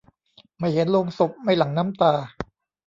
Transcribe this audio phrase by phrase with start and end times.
[0.59, 2.13] ไม่เห็นโลงศพ ไม่หลั่งน้ำตา